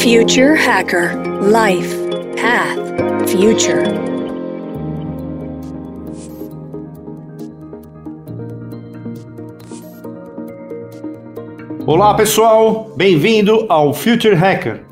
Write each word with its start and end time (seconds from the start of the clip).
Future 0.00 0.54
Hacker 0.54 1.12
Life 1.42 1.96
Path 2.40 3.28
Future. 3.28 3.82
Olá 11.84 12.14
pessoal, 12.14 12.92
bem-vindo 12.96 13.66
ao 13.68 13.92
Future 13.92 14.36
Hacker. 14.36 14.84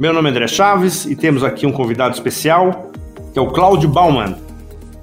Meu 0.00 0.12
nome 0.12 0.28
é 0.28 0.32
André 0.32 0.48
Chaves 0.48 1.06
e 1.06 1.14
temos 1.14 1.44
aqui 1.44 1.64
um 1.64 1.72
convidado 1.72 2.14
especial, 2.14 2.90
que 3.32 3.38
é 3.38 3.42
o 3.42 3.52
Cláudio 3.52 3.88
Bauman. 3.88 4.36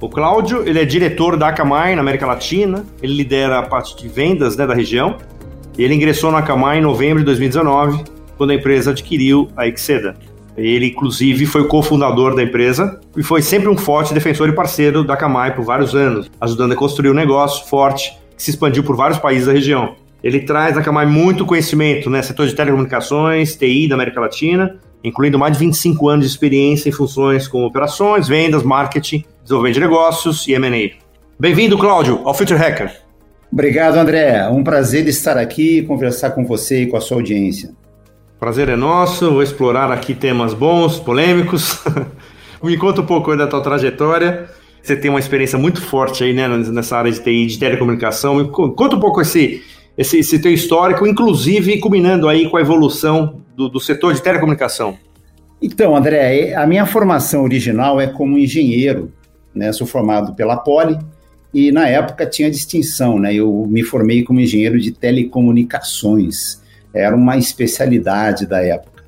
O 0.02 0.10
Cláudio, 0.10 0.68
ele 0.68 0.82
é 0.82 0.84
diretor 0.84 1.38
da 1.38 1.48
Akamai 1.48 1.96
na 1.96 2.02
América 2.02 2.26
Latina, 2.26 2.86
ele 3.02 3.14
lidera 3.16 3.60
a 3.60 3.64
parte 3.64 3.96
de 3.96 4.10
vendas 4.10 4.58
né, 4.58 4.68
da 4.68 4.74
região, 4.74 5.16
e 5.78 5.84
ele 5.86 5.96
ingressou 5.96 6.34
na 6.34 6.40
Akamai 6.40 6.80
em 6.80 6.82
novembro 6.82 7.20
de 7.20 7.26
2019, 7.26 8.17
quando 8.38 8.52
a 8.52 8.56
empresa 8.56 8.92
adquiriu 8.92 9.50
a 9.58 9.68
Exeda. 9.68 10.16
Ele, 10.56 10.88
inclusive, 10.88 11.46
foi 11.46 11.68
cofundador 11.68 12.36
da 12.36 12.42
empresa 12.42 13.00
e 13.16 13.22
foi 13.22 13.42
sempre 13.42 13.70
um 13.70 13.78
forte 13.78 14.14
defensor 14.14 14.50
e 14.50 14.54
parceiro 14.54 15.04
da 15.04 15.14
Akamai 15.14 15.56
por 15.56 15.64
vários 15.64 15.94
anos, 15.94 16.32
ajudando 16.42 16.72
a 16.72 16.76
construir 16.76 17.12
um 17.12 17.14
negócio 17.14 17.68
forte 17.68 18.18
que 18.36 18.42
se 18.42 18.50
expandiu 18.50 18.84
por 18.84 18.96
vários 18.96 19.20
países 19.20 19.46
da 19.46 19.54
região. 19.54 19.96
Ele 20.24 20.40
traz 20.40 20.74
na 20.74 20.82
Akamai 20.82 21.06
muito 21.06 21.46
conhecimento, 21.46 22.10
né, 22.10 22.24
setor 22.24 22.48
de 22.48 22.56
telecomunicações, 22.56 23.56
TI 23.56 23.88
da 23.88 23.94
América 23.94 24.20
Latina, 24.20 24.80
incluindo 25.04 25.38
mais 25.38 25.54
de 25.54 25.60
25 25.60 26.10
anos 26.10 26.26
de 26.26 26.32
experiência 26.32 26.90
em 26.90 26.92
funções 26.92 27.48
como 27.48 27.66
operações, 27.66 28.28
vendas, 28.28 28.64
marketing, 28.64 29.24
desenvolvimento 29.44 29.76
de 29.76 29.82
negócios 29.82 30.48
e 30.48 30.54
M&A. 30.54 30.92
Bem-vindo, 31.40 31.78
Cláudio, 31.78 32.22
ao 32.26 32.34
Future 32.34 32.60
Hacker. 32.60 32.92
Obrigado, 33.52 33.96
André. 33.96 34.48
Um 34.50 34.64
prazer 34.64 35.08
estar 35.08 35.38
aqui 35.38 35.78
e 35.78 35.84
conversar 35.84 36.32
com 36.32 36.44
você 36.44 36.82
e 36.82 36.88
com 36.88 36.98
a 36.98 37.02
sua 37.02 37.18
audiência. 37.18 37.77
Prazer 38.40 38.70
é 38.70 38.76
nosso. 38.76 39.32
Vou 39.32 39.42
explorar 39.42 39.92
aqui 39.92 40.14
temas 40.14 40.54
bons, 40.54 41.00
polêmicos. 41.00 41.84
Me 42.62 42.78
conta 42.78 43.02
um 43.02 43.06
pouco 43.06 43.36
da 43.36 43.48
tua 43.48 43.62
trajetória. 43.62 44.48
Você 44.82 44.96
tem 44.96 45.10
uma 45.10 45.20
experiência 45.20 45.58
muito 45.58 45.82
forte 45.82 46.24
aí, 46.24 46.34
né, 46.34 46.48
nessa 46.48 46.98
área 46.98 47.12
de 47.12 47.20
TI, 47.20 47.48
de 47.48 47.60
telecomunicação. 47.60 48.36
Me 48.36 48.48
conta 48.48 48.96
um 48.96 49.00
pouco 49.00 49.22
esse, 49.22 49.64
esse, 49.98 50.20
esse 50.20 50.40
teu 50.40 50.54
histórico, 50.54 51.06
inclusive 51.08 51.80
culminando 51.80 52.30
aí 52.30 52.48
com 52.50 52.58
a 52.58 52.62
evolução 52.62 53.42
do, 53.56 53.68
do 53.68 53.80
setor 53.80 54.14
de 54.14 54.22
telecomunicação. 54.22 54.98
Então, 55.60 55.96
André, 55.96 56.54
a 56.54 56.68
minha 56.68 56.86
formação 56.86 57.44
original 57.44 58.00
é 58.00 58.06
como 58.06 58.38
engenheiro. 58.38 59.12
Né? 59.54 59.74
Sou 59.74 59.88
formado 59.88 60.36
pela 60.36 60.58
Poli 60.58 60.98
e 61.52 61.72
na 61.72 61.88
época 61.88 62.26
tinha 62.28 62.52
distinção, 62.52 63.18
né? 63.18 63.34
Eu 63.34 63.66
me 63.68 63.82
formei 63.82 64.24
como 64.24 64.40
engenheiro 64.40 64.80
de 64.80 64.92
telecomunicações. 64.92 66.62
Era 66.98 67.16
uma 67.16 67.38
especialidade 67.38 68.46
da 68.46 68.62
época. 68.62 69.04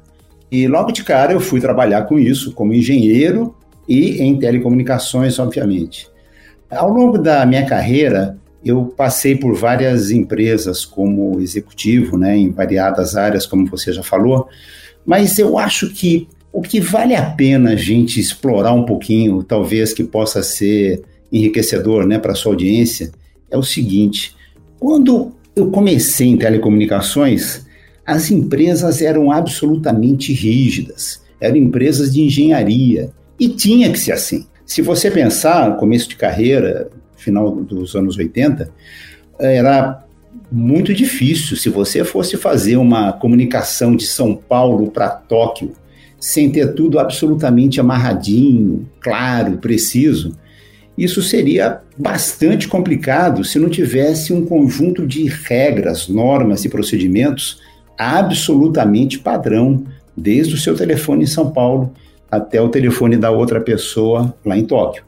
E 0.51 0.67
logo 0.67 0.91
de 0.91 1.03
cara 1.03 1.33
eu 1.33 1.39
fui 1.39 1.59
trabalhar 1.59 2.03
com 2.03 2.17
isso, 2.17 2.53
como 2.53 2.73
engenheiro 2.73 3.55
e 3.87 4.21
em 4.21 4.37
telecomunicações, 4.37 5.37
obviamente. 5.39 6.07
Ao 6.69 6.89
longo 6.89 7.17
da 7.17 7.45
minha 7.45 7.65
carreira, 7.65 8.37
eu 8.63 8.85
passei 8.85 9.35
por 9.35 9.55
várias 9.55 10.11
empresas 10.11 10.85
como 10.85 11.39
executivo, 11.39 12.17
né, 12.17 12.37
em 12.37 12.51
variadas 12.51 13.15
áreas, 13.15 13.45
como 13.45 13.65
você 13.67 13.93
já 13.93 14.03
falou, 14.03 14.47
mas 15.05 15.39
eu 15.39 15.57
acho 15.57 15.89
que 15.93 16.27
o 16.51 16.61
que 16.61 16.79
vale 16.79 17.15
a 17.15 17.23
pena 17.31 17.71
a 17.71 17.75
gente 17.75 18.19
explorar 18.19 18.73
um 18.73 18.85
pouquinho, 18.85 19.43
talvez 19.43 19.93
que 19.93 20.03
possa 20.03 20.43
ser 20.43 21.03
enriquecedor 21.31 22.05
né, 22.05 22.17
para 22.17 22.33
a 22.33 22.35
sua 22.35 22.53
audiência, 22.53 23.11
é 23.49 23.57
o 23.57 23.63
seguinte: 23.63 24.35
quando 24.79 25.31
eu 25.55 25.69
comecei 25.69 26.27
em 26.27 26.37
telecomunicações, 26.37 27.65
as 28.09 28.31
empresas 28.31 29.03
eram 29.03 29.31
absolutamente 29.31 30.33
rígidas, 30.33 31.21
eram 31.39 31.57
empresas 31.57 32.11
de 32.11 32.21
engenharia 32.21 33.11
e 33.39 33.47
tinha 33.47 33.91
que 33.91 33.99
ser 33.99 34.13
assim. 34.13 34.47
Se 34.65 34.81
você 34.81 35.11
pensar, 35.11 35.69
no 35.69 35.75
começo 35.75 36.09
de 36.09 36.15
carreira, 36.15 36.89
final 37.15 37.51
dos 37.51 37.95
anos 37.95 38.17
80, 38.17 38.71
era 39.37 40.03
muito 40.51 40.91
difícil. 40.91 41.55
Se 41.55 41.69
você 41.69 42.03
fosse 42.03 42.35
fazer 42.35 42.77
uma 42.77 43.13
comunicação 43.13 43.95
de 43.95 44.07
São 44.07 44.35
Paulo 44.35 44.89
para 44.89 45.09
Tóquio 45.09 45.73
sem 46.19 46.49
ter 46.49 46.73
tudo 46.73 46.97
absolutamente 46.97 47.79
amarradinho, 47.79 48.89
claro, 48.99 49.57
preciso, 49.59 50.35
isso 50.97 51.21
seria 51.21 51.81
bastante 51.95 52.67
complicado 52.67 53.43
se 53.43 53.59
não 53.59 53.69
tivesse 53.69 54.33
um 54.33 54.43
conjunto 54.43 55.05
de 55.05 55.25
regras, 55.27 56.07
normas 56.09 56.65
e 56.65 56.69
procedimentos 56.69 57.68
absolutamente 57.99 59.19
padrão, 59.19 59.83
desde 60.15 60.55
o 60.55 60.57
seu 60.57 60.75
telefone 60.75 61.23
em 61.23 61.27
São 61.27 61.51
Paulo 61.51 61.93
até 62.31 62.61
o 62.61 62.69
telefone 62.69 63.17
da 63.17 63.29
outra 63.31 63.59
pessoa 63.59 64.33
lá 64.45 64.57
em 64.57 64.65
Tóquio. 64.65 65.03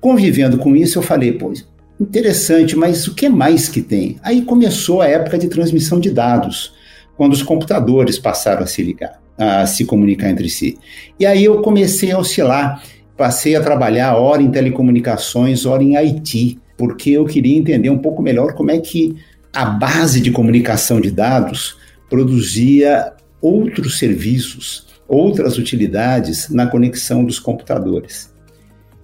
Convivendo 0.00 0.58
com 0.58 0.76
isso, 0.76 0.98
eu 0.98 1.02
falei, 1.02 1.32
pô, 1.32 1.52
interessante, 1.98 2.76
mas 2.76 3.06
o 3.06 3.14
que 3.14 3.28
mais 3.28 3.68
que 3.68 3.82
tem? 3.82 4.16
Aí 4.22 4.42
começou 4.42 5.00
a 5.00 5.06
época 5.06 5.38
de 5.38 5.48
transmissão 5.48 5.98
de 5.98 6.10
dados, 6.10 6.72
quando 7.16 7.32
os 7.32 7.42
computadores 7.42 8.18
passaram 8.18 8.62
a 8.62 8.66
se 8.66 8.82
ligar, 8.82 9.20
a 9.36 9.66
se 9.66 9.84
comunicar 9.84 10.30
entre 10.30 10.48
si. 10.48 10.78
E 11.18 11.26
aí 11.26 11.44
eu 11.44 11.60
comecei 11.60 12.10
a 12.10 12.18
oscilar 12.18 12.82
passei 13.20 13.54
a 13.54 13.60
trabalhar 13.60 14.14
hora 14.14 14.40
em 14.40 14.50
telecomunicações, 14.50 15.66
hora 15.66 15.82
em 15.82 15.94
IT, 15.94 16.58
porque 16.74 17.10
eu 17.10 17.26
queria 17.26 17.58
entender 17.58 17.90
um 17.90 17.98
pouco 17.98 18.22
melhor 18.22 18.54
como 18.54 18.70
é 18.70 18.78
que 18.78 19.14
a 19.52 19.66
base 19.66 20.22
de 20.22 20.30
comunicação 20.30 20.98
de 21.02 21.10
dados 21.10 21.76
produzia 22.10 23.14
outros 23.40 23.98
serviços, 23.98 24.86
outras 25.08 25.56
utilidades 25.56 26.50
na 26.50 26.66
conexão 26.66 27.24
dos 27.24 27.38
computadores. 27.38 28.30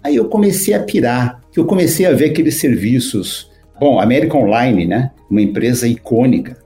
Aí 0.05 0.17
eu 0.17 0.29
comecei 0.29 0.75
a 0.75 0.83
pirar, 0.83 1.41
que 1.51 1.59
eu 1.59 1.65
comecei 1.65 2.05
a 2.05 2.13
ver 2.13 2.27
aqueles 2.27 2.61
serviços, 2.61 3.51
bom, 3.81 3.99
América 3.99 4.37
Online, 4.37 4.87
né, 4.87 5.13
uma 5.31 5.41
empresa 5.41 5.89
icônica, 5.89 6.59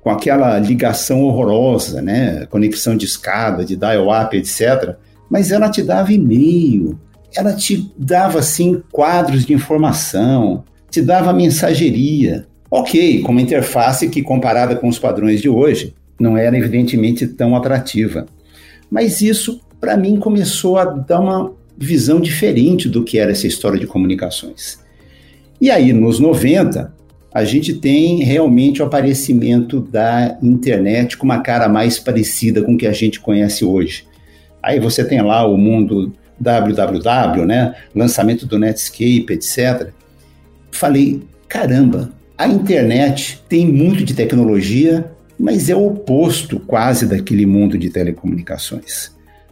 com 0.00 0.08
aquela 0.08 0.58
ligação 0.58 1.22
horrorosa, 1.24 2.00
né, 2.00 2.46
conexão 2.46 2.96
de 2.96 3.04
escada, 3.04 3.62
de 3.64 3.76
dial-up, 3.76 4.34
etc 4.34 4.96
mas 5.28 5.50
ela 5.52 5.68
te 5.68 5.82
dava 5.82 6.12
e-mail, 6.12 6.98
ela 7.34 7.52
te 7.52 7.92
dava 7.96 8.38
assim 8.38 8.82
quadros 8.90 9.44
de 9.44 9.52
informação, 9.52 10.64
te 10.90 11.02
dava 11.02 11.32
mensageria. 11.32 12.46
Ok, 12.70 13.22
com 13.22 13.32
uma 13.32 13.40
interface 13.40 14.08
que 14.08 14.22
comparada 14.22 14.76
com 14.76 14.88
os 14.88 14.98
padrões 14.98 15.40
de 15.40 15.48
hoje 15.48 15.94
não 16.20 16.36
era 16.36 16.56
evidentemente 16.56 17.26
tão 17.26 17.56
atrativa. 17.56 18.26
Mas 18.90 19.22
isso 19.22 19.60
para 19.80 19.96
mim 19.96 20.16
começou 20.16 20.76
a 20.76 20.84
dar 20.84 21.20
uma 21.20 21.52
visão 21.76 22.20
diferente 22.20 22.88
do 22.88 23.04
que 23.04 23.18
era 23.18 23.30
essa 23.30 23.46
história 23.46 23.78
de 23.78 23.86
comunicações. 23.86 24.78
E 25.60 25.70
aí 25.70 25.92
nos 25.92 26.18
90 26.18 26.92
a 27.32 27.44
gente 27.44 27.74
tem 27.74 28.22
realmente 28.24 28.82
o 28.82 28.84
aparecimento 28.84 29.80
da 29.80 30.36
internet 30.42 31.16
com 31.16 31.24
uma 31.24 31.40
cara 31.40 31.68
mais 31.68 31.98
parecida 31.98 32.62
com 32.62 32.74
o 32.74 32.76
que 32.76 32.86
a 32.86 32.92
gente 32.92 33.20
conhece 33.20 33.64
hoje. 33.64 34.04
Aí 34.62 34.80
você 34.80 35.04
tem 35.04 35.22
lá 35.22 35.46
o 35.46 35.56
mundo 35.56 36.12
www, 36.40 37.44
né? 37.46 37.74
Lançamento 37.94 38.46
do 38.46 38.58
Netscape, 38.58 39.26
etc. 39.30 39.90
Falei, 40.70 41.22
caramba, 41.48 42.10
a 42.38 42.46
internet 42.46 43.42
tem 43.48 43.66
muito 43.66 44.04
de 44.04 44.14
tecnologia, 44.14 45.10
mas 45.36 45.68
é 45.68 45.74
o 45.74 45.88
oposto 45.88 46.60
quase 46.60 47.04
daquele 47.04 47.44
mundo 47.44 47.76
de 47.76 47.90
telecomunicações. 47.90 49.10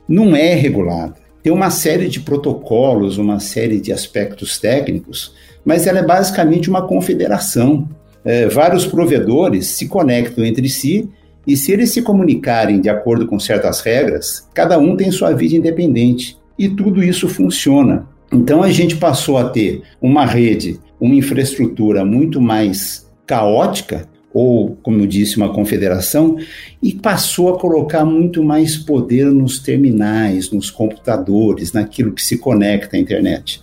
Não 0.09 0.37
é 0.37 0.55
regulada. 0.55 1.17
Tem 1.43 1.53
uma 1.53 1.69
série 1.69 2.09
de 2.09 2.21
protocolos, 2.21 3.19
uma 3.19 3.41
série 3.41 3.81
de 3.81 3.93
aspectos 3.93 4.57
técnicos, 4.59 5.35
mas 5.65 5.89
ela 5.89 5.99
é 5.99 6.05
basicamente 6.05 6.71
uma 6.71 6.87
confederação. 6.87 7.89
É, 8.25 8.47
vários 8.47 8.87
provedores 8.87 9.67
se 9.67 9.89
conectam 9.89 10.45
entre 10.45 10.69
si 10.69 11.11
e 11.45 11.57
se 11.57 11.73
eles 11.73 11.91
se 11.91 12.03
comunicarem 12.03 12.81
de 12.81 12.89
acordo 12.89 13.27
com 13.27 13.39
certas 13.41 13.81
regras, 13.81 14.49
cada 14.55 14.79
um 14.79 14.97
tem 14.97 15.11
sua 15.11 15.33
vida 15.33 15.57
independente. 15.57 16.39
E 16.57 16.69
tudo 16.69 17.03
isso 17.03 17.29
funciona. 17.29 18.07
Então 18.33 18.63
a 18.63 18.71
gente 18.71 18.97
passou 18.97 19.39
a 19.39 19.49
ter 19.49 19.83
uma 20.01 20.25
rede, 20.25 20.81
uma 21.01 21.15
infraestrutura 21.15 22.05
muito 22.05 22.41
mais 22.41 23.07
caótica, 23.27 24.09
ou, 24.33 24.77
como 24.83 25.01
eu 25.01 25.07
disse, 25.07 25.37
uma 25.37 25.53
confederação, 25.53 26.37
e 26.83 26.93
passou 26.93 27.55
a 27.55 27.59
colocar 27.59 28.05
muito 28.05 28.45
mais 28.45 28.77
poder 28.77 29.27
nos 29.27 29.59
terminais, 29.59 30.51
nos 30.51 30.71
computadores, 30.71 31.73
naquilo 31.73 32.13
que 32.13 32.23
se 32.23 32.37
conecta 32.37 32.97
à 32.97 33.01
internet. 33.01 33.63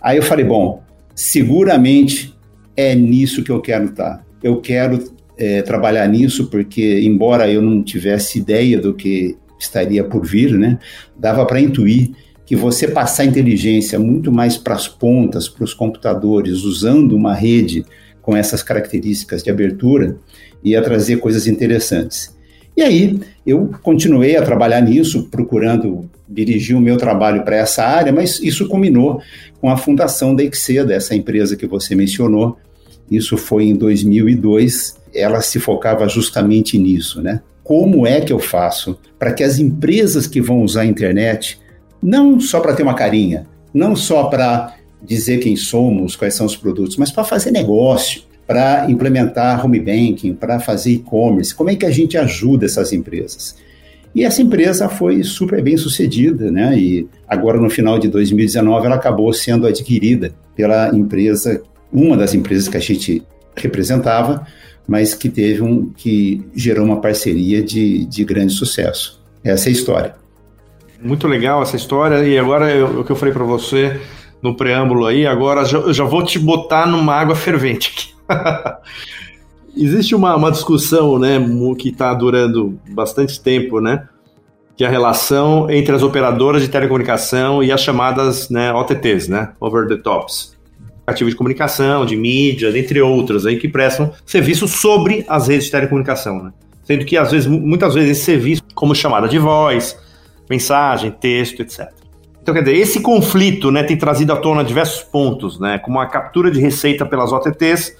Aí 0.00 0.16
eu 0.16 0.22
falei, 0.22 0.44
bom, 0.44 0.82
seguramente 1.14 2.32
é 2.76 2.94
nisso 2.94 3.42
que 3.42 3.50
eu 3.50 3.60
quero 3.60 3.86
estar. 3.86 4.24
Eu 4.40 4.60
quero 4.60 5.12
é, 5.36 5.62
trabalhar 5.62 6.06
nisso, 6.08 6.48
porque, 6.48 7.00
embora 7.00 7.50
eu 7.50 7.60
não 7.60 7.82
tivesse 7.82 8.38
ideia 8.38 8.78
do 8.78 8.94
que 8.94 9.36
estaria 9.58 10.04
por 10.04 10.24
vir, 10.24 10.52
né, 10.52 10.78
dava 11.18 11.44
para 11.44 11.60
intuir 11.60 12.12
que 12.48 12.56
você 12.56 12.88
passar 12.88 13.26
inteligência 13.26 13.98
muito 13.98 14.32
mais 14.32 14.56
para 14.56 14.74
as 14.74 14.88
pontas, 14.88 15.50
para 15.50 15.64
os 15.64 15.74
computadores, 15.74 16.62
usando 16.62 17.14
uma 17.14 17.34
rede 17.34 17.84
com 18.22 18.34
essas 18.34 18.62
características 18.62 19.42
de 19.42 19.50
abertura, 19.50 20.16
ia 20.64 20.80
trazer 20.80 21.18
coisas 21.18 21.46
interessantes. 21.46 22.34
E 22.74 22.80
aí 22.80 23.20
eu 23.46 23.70
continuei 23.82 24.34
a 24.34 24.42
trabalhar 24.42 24.80
nisso, 24.80 25.28
procurando 25.30 26.08
dirigir 26.26 26.74
o 26.74 26.80
meu 26.80 26.96
trabalho 26.96 27.44
para 27.44 27.56
essa 27.56 27.84
área, 27.84 28.14
mas 28.14 28.40
isso 28.40 28.66
culminou 28.66 29.20
com 29.60 29.68
a 29.68 29.76
fundação 29.76 30.34
da 30.34 30.42
Exeda, 30.42 30.94
essa 30.94 31.14
empresa 31.14 31.54
que 31.54 31.66
você 31.66 31.94
mencionou. 31.94 32.56
Isso 33.10 33.36
foi 33.36 33.64
em 33.64 33.76
2002. 33.76 34.96
Ela 35.14 35.42
se 35.42 35.60
focava 35.60 36.08
justamente 36.08 36.78
nisso, 36.78 37.20
né? 37.20 37.42
Como 37.62 38.06
é 38.06 38.22
que 38.22 38.32
eu 38.32 38.38
faço 38.38 38.98
para 39.18 39.34
que 39.34 39.44
as 39.44 39.58
empresas 39.58 40.26
que 40.26 40.40
vão 40.40 40.62
usar 40.62 40.80
a 40.80 40.86
internet, 40.86 41.60
não 42.02 42.40
só 42.40 42.60
para 42.60 42.74
ter 42.74 42.82
uma 42.82 42.94
carinha, 42.94 43.46
não 43.72 43.94
só 43.94 44.24
para 44.24 44.74
dizer 45.02 45.38
quem 45.38 45.56
somos, 45.56 46.16
quais 46.16 46.34
são 46.34 46.46
os 46.46 46.56
produtos, 46.56 46.96
mas 46.96 47.10
para 47.10 47.24
fazer 47.24 47.50
negócio, 47.50 48.22
para 48.46 48.90
implementar 48.90 49.64
home 49.64 49.78
banking, 49.78 50.34
para 50.34 50.58
fazer 50.58 50.92
e-commerce. 50.92 51.54
Como 51.54 51.70
é 51.70 51.76
que 51.76 51.84
a 51.84 51.90
gente 51.90 52.16
ajuda 52.16 52.64
essas 52.64 52.92
empresas? 52.92 53.56
E 54.14 54.24
essa 54.24 54.40
empresa 54.40 54.88
foi 54.88 55.22
super 55.22 55.62
bem 55.62 55.76
sucedida, 55.76 56.50
né? 56.50 56.76
E 56.78 57.06
agora 57.28 57.60
no 57.60 57.68
final 57.68 57.98
de 57.98 58.08
2019 58.08 58.86
ela 58.86 58.96
acabou 58.96 59.32
sendo 59.32 59.66
adquirida 59.66 60.32
pela 60.56 60.88
empresa, 60.96 61.62
uma 61.92 62.16
das 62.16 62.34
empresas 62.34 62.68
que 62.68 62.76
a 62.76 62.80
gente 62.80 63.22
representava, 63.54 64.46
mas 64.86 65.12
que 65.12 65.28
teve 65.28 65.62
um 65.62 65.90
que 65.90 66.42
gerou 66.54 66.86
uma 66.86 67.00
parceria 67.00 67.62
de, 67.62 68.06
de 68.06 68.24
grande 68.24 68.54
sucesso. 68.54 69.22
Essa 69.44 69.68
é 69.68 69.70
a 69.70 69.72
história. 69.72 70.14
Muito 71.00 71.28
legal 71.28 71.62
essa 71.62 71.76
história 71.76 72.26
e 72.26 72.36
agora 72.36 72.84
o 72.84 73.04
que 73.04 73.12
eu 73.12 73.16
falei 73.16 73.32
para 73.32 73.44
você 73.44 74.00
no 74.42 74.56
preâmbulo 74.56 75.06
aí, 75.06 75.26
agora 75.26 75.62
eu 75.62 75.92
já 75.92 76.04
vou 76.04 76.24
te 76.24 76.38
botar 76.38 76.86
numa 76.86 77.14
água 77.14 77.34
fervente 77.34 77.92
aqui. 77.92 78.14
Existe 79.76 80.14
uma, 80.14 80.34
uma 80.34 80.50
discussão, 80.50 81.18
né, 81.18 81.38
que 81.78 81.90
está 81.90 82.12
durando 82.12 82.80
bastante 82.90 83.40
tempo, 83.40 83.80
né, 83.80 84.08
que 84.76 84.84
é 84.84 84.88
a 84.88 84.90
relação 84.90 85.70
entre 85.70 85.94
as 85.94 86.02
operadoras 86.02 86.62
de 86.62 86.68
telecomunicação 86.68 87.62
e 87.62 87.70
as 87.70 87.80
chamadas 87.80 88.48
né, 88.48 88.72
OTTs, 88.72 89.28
né, 89.28 89.52
over 89.60 89.86
the 89.86 89.96
tops, 89.96 90.56
aplicativo 91.02 91.30
de 91.30 91.36
comunicação, 91.36 92.04
de 92.04 92.16
mídia, 92.16 92.76
entre 92.76 93.00
outros, 93.00 93.46
aí 93.46 93.56
que 93.56 93.68
prestam 93.68 94.12
serviços 94.26 94.72
sobre 94.72 95.24
as 95.28 95.46
redes 95.46 95.66
de 95.66 95.70
telecomunicação, 95.70 96.42
né? 96.42 96.52
Sendo 96.82 97.04
que 97.04 97.16
às 97.16 97.30
vezes, 97.30 97.46
muitas 97.46 97.94
vezes 97.94 98.12
esse 98.12 98.24
serviço, 98.24 98.62
como 98.74 98.94
chamada 98.94 99.28
de 99.28 99.38
voz, 99.38 99.96
mensagem, 100.48 101.10
texto, 101.10 101.60
etc. 101.60 101.92
Então, 102.42 102.54
quer 102.54 102.62
dizer, 102.62 102.76
esse 102.76 103.00
conflito 103.00 103.70
né, 103.70 103.82
tem 103.82 103.96
trazido 103.96 104.32
à 104.32 104.36
tona 104.36 104.64
diversos 104.64 105.02
pontos, 105.02 105.60
né, 105.60 105.78
como 105.78 106.00
a 106.00 106.06
captura 106.06 106.50
de 106.50 106.58
receita 106.60 107.04
pelas 107.04 107.32
OTTs 107.32 107.94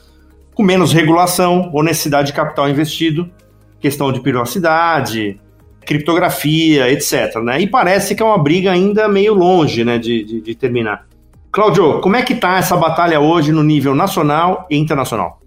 com 0.54 0.62
menos 0.62 0.92
regulação 0.92 1.70
ou 1.72 1.84
necessidade 1.84 2.28
de 2.28 2.32
capital 2.32 2.68
investido, 2.68 3.30
questão 3.78 4.10
de 4.10 4.20
privacidade, 4.20 5.38
criptografia, 5.86 6.90
etc. 6.90 7.36
Né? 7.42 7.60
E 7.60 7.66
parece 7.68 8.14
que 8.14 8.22
é 8.22 8.26
uma 8.26 8.36
briga 8.36 8.72
ainda 8.72 9.08
meio 9.08 9.34
longe 9.34 9.84
né, 9.84 9.98
de, 9.98 10.24
de, 10.24 10.40
de 10.40 10.54
terminar. 10.54 11.06
Cláudio, 11.52 12.00
como 12.00 12.16
é 12.16 12.22
que 12.22 12.32
está 12.32 12.58
essa 12.58 12.76
batalha 12.76 13.20
hoje 13.20 13.52
no 13.52 13.62
nível 13.62 13.94
nacional 13.94 14.66
e 14.68 14.76
internacional? 14.76 15.40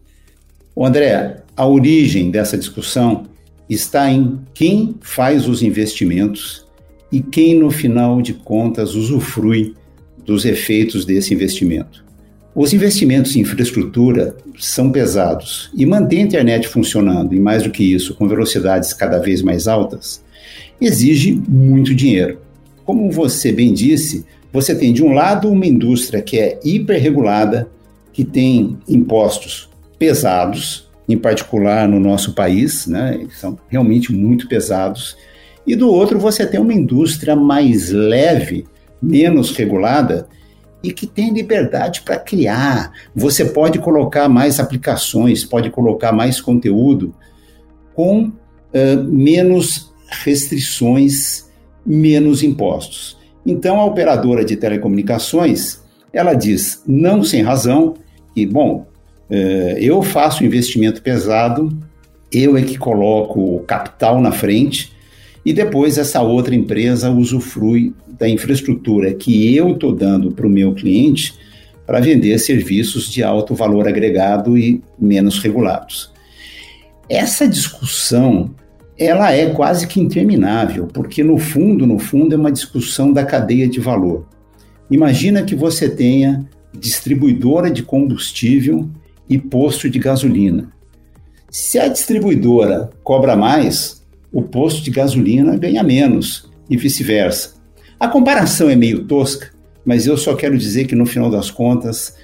André, 0.77 1.43
a 1.57 1.65
origem 1.65 2.31
dessa 2.31 2.57
discussão 2.57 3.23
está 3.69 4.09
em 4.09 4.39
quem 4.53 4.95
faz 5.01 5.47
os 5.47 5.61
investimentos 5.61 6.60
e 7.11 7.21
quem, 7.21 7.55
no 7.55 7.69
final 7.69 8.21
de 8.21 8.33
contas, 8.33 8.95
usufrui 8.95 9.73
dos 10.25 10.45
efeitos 10.45 11.03
desse 11.03 11.33
investimento. 11.33 12.05
Os 12.53 12.73
investimentos 12.73 13.35
em 13.35 13.41
infraestrutura 13.41 14.35
são 14.59 14.91
pesados 14.91 15.71
e 15.75 15.85
manter 15.85 16.17
a 16.17 16.21
internet 16.21 16.67
funcionando, 16.67 17.33
e 17.33 17.39
mais 17.39 17.63
do 17.63 17.71
que 17.71 17.83
isso, 17.83 18.13
com 18.15 18.27
velocidades 18.27 18.93
cada 18.93 19.19
vez 19.19 19.41
mais 19.41 19.67
altas, 19.67 20.23
exige 20.79 21.41
muito 21.47 21.95
dinheiro. 21.95 22.39
Como 22.83 23.09
você 23.09 23.51
bem 23.51 23.73
disse, 23.73 24.25
você 24.51 24.75
tem 24.75 24.91
de 24.91 25.03
um 25.03 25.13
lado 25.13 25.49
uma 25.49 25.65
indústria 25.65 26.21
que 26.21 26.37
é 26.37 26.59
hiperregulada, 26.63 27.69
que 28.11 28.25
tem 28.25 28.77
impostos 28.87 29.69
pesados, 29.97 30.89
em 31.07 31.17
particular 31.17 31.87
no 31.87 31.99
nosso 31.99 32.33
país, 32.33 32.87
né? 32.87 33.25
São 33.39 33.57
realmente 33.69 34.11
muito 34.11 34.47
pesados. 34.47 35.15
E 35.65 35.75
do 35.75 35.89
outro, 35.89 36.19
você 36.19 36.45
tem 36.45 36.59
uma 36.59 36.73
indústria 36.73 37.35
mais 37.35 37.91
leve, 37.91 38.65
menos 39.01 39.51
regulada, 39.51 40.27
e 40.83 40.91
que 40.91 41.05
tem 41.05 41.31
liberdade 41.31 42.01
para 42.01 42.17
criar. 42.17 42.91
Você 43.15 43.45
pode 43.45 43.79
colocar 43.79 44.27
mais 44.27 44.59
aplicações, 44.59 45.45
pode 45.45 45.69
colocar 45.69 46.11
mais 46.11 46.41
conteúdo 46.41 47.13
com 47.93 48.25
uh, 48.25 49.03
menos 49.03 49.93
restrições, 50.23 51.49
menos 51.85 52.41
impostos. 52.41 53.17
Então, 53.45 53.79
a 53.79 53.85
operadora 53.85 54.43
de 54.43 54.55
telecomunicações, 54.55 55.81
ela 56.11 56.33
diz, 56.33 56.83
não 56.87 57.23
sem 57.23 57.41
razão, 57.41 57.95
que, 58.35 58.45
bom, 58.45 58.85
eu 59.77 60.03
faço 60.03 60.43
investimento 60.43 61.01
pesado, 61.01 61.69
eu 62.31 62.57
é 62.57 62.61
que 62.61 62.77
coloco 62.77 63.55
o 63.55 63.59
capital 63.61 64.19
na 64.21 64.31
frente, 64.31 64.90
e 65.45 65.53
depois 65.53 65.97
essa 65.97 66.21
outra 66.21 66.53
empresa 66.53 67.09
usufrui 67.09 67.93
da 68.07 68.29
infraestrutura 68.29 69.13
que 69.13 69.55
eu 69.55 69.73
estou 69.73 69.95
dando 69.95 70.31
para 70.31 70.45
o 70.45 70.49
meu 70.49 70.73
cliente 70.73 71.33
para 71.85 71.99
vender 71.99 72.37
serviços 72.39 73.11
de 73.11 73.23
alto 73.23 73.55
valor 73.55 73.87
agregado 73.87 74.57
e 74.57 74.81
menos 74.99 75.39
regulados. 75.39 76.11
Essa 77.09 77.47
discussão 77.47 78.51
ela 78.97 79.31
é 79.31 79.49
quase 79.49 79.87
que 79.87 79.99
interminável, 79.99 80.85
porque 80.85 81.23
no 81.23 81.37
fundo, 81.39 81.87
no 81.87 81.97
fundo 81.97 82.35
é 82.35 82.37
uma 82.37 82.51
discussão 82.51 83.11
da 83.11 83.25
cadeia 83.25 83.67
de 83.67 83.79
valor. 83.79 84.27
Imagina 84.91 85.41
que 85.43 85.55
você 85.55 85.89
tenha 85.89 86.47
distribuidora 86.77 87.71
de 87.71 87.81
combustível 87.81 88.87
e 89.27 89.39
posto 89.39 89.89
de 89.89 89.97
gasolina. 89.97 90.71
Se 91.49 91.79
a 91.79 91.87
distribuidora 91.87 92.91
cobra 93.03 93.35
mais, 93.35 94.00
o 94.31 94.41
posto 94.41 94.81
de 94.83 94.91
gasolina 94.91 95.57
ganha 95.57 95.83
menos 95.83 96.49
e 96.69 96.77
vice-versa. 96.77 97.55
A 97.99 98.07
comparação 98.07 98.69
é 98.69 98.75
meio 98.75 99.03
tosca, 99.03 99.49
mas 99.85 100.07
eu 100.07 100.15
só 100.17 100.35
quero 100.35 100.57
dizer 100.57 100.85
que 100.85 100.95
no 100.95 101.05
final 101.05 101.29
das 101.29 101.51
contas, 101.51 102.15